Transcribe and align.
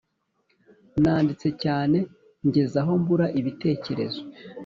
nanditse 1.01 1.47
cyane 1.63 1.97
ngeza 2.47 2.79
aho 2.83 2.91
mbura 3.01 3.25
ibitekerezo 3.39 4.21